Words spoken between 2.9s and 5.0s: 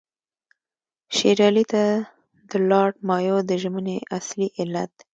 مایو د ژمنې اصلي علت.